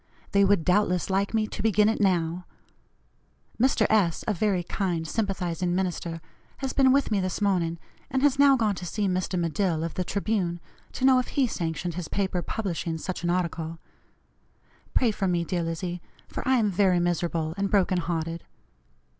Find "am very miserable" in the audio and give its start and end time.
16.57-17.53